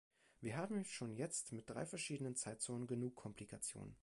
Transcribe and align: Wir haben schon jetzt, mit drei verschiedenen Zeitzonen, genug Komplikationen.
Wir 0.39 0.57
haben 0.57 0.83
schon 0.83 1.13
jetzt, 1.15 1.51
mit 1.51 1.69
drei 1.69 1.85
verschiedenen 1.85 2.35
Zeitzonen, 2.35 2.87
genug 2.87 3.13
Komplikationen. 3.13 3.95